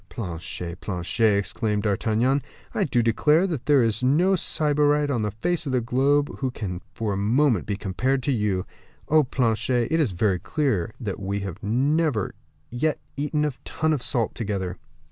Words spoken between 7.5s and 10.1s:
be compared to you. Oh, Planchet, it